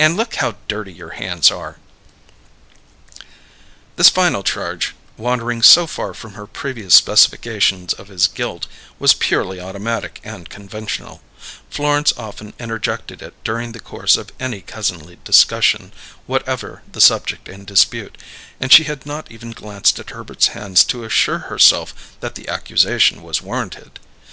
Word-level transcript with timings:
And 0.00 0.16
look 0.16 0.34
how 0.34 0.56
dirty 0.66 0.92
your 0.92 1.10
hands 1.10 1.48
are!" 1.52 1.78
This 3.94 4.08
final 4.08 4.42
charge, 4.42 4.96
wandering 5.16 5.62
so 5.62 5.86
far 5.86 6.12
from 6.12 6.34
her 6.34 6.44
previous 6.44 6.96
specifications 6.96 7.92
of 7.92 8.08
his 8.08 8.26
guilt, 8.26 8.66
was 8.98 9.14
purely 9.14 9.60
automatic 9.60 10.20
and 10.24 10.50
conventional; 10.50 11.22
Florence 11.70 12.12
often 12.16 12.52
interjected 12.58 13.22
it 13.22 13.34
during 13.44 13.70
the 13.70 13.78
course 13.78 14.16
of 14.16 14.32
any 14.40 14.60
cousinly 14.60 15.20
discussion, 15.22 15.92
whatever 16.26 16.82
the 16.90 17.00
subject 17.00 17.48
in 17.48 17.64
dispute, 17.64 18.18
and 18.58 18.72
she 18.72 18.82
had 18.82 19.06
not 19.06 19.30
even 19.30 19.52
glanced 19.52 20.00
at 20.00 20.10
Herbert's 20.10 20.48
hands 20.48 20.82
to 20.86 21.04
assure 21.04 21.46
herself 21.46 22.16
that 22.18 22.34
the 22.34 22.48
accusation 22.48 23.22
was 23.22 23.40
warranted. 23.40 24.00